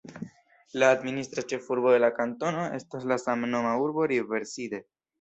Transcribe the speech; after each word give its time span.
La 0.83 0.89
administra 0.93 1.43
ĉefurbo 1.53 1.93
de 1.97 2.01
la 2.05 2.11
kantono 2.21 2.65
estas 2.81 3.09
la 3.15 3.21
samnoma 3.29 3.79
urbo 3.87 4.11
Riverside. 4.17 4.87